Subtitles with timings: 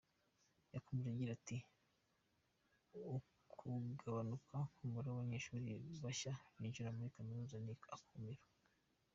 [0.73, 1.57] Yakomeje agira ati
[3.15, 5.69] “Ukugabanuka k’umubare w’abanyeshuri
[6.03, 8.43] bashya binjira muri kaminuza ni akumiro.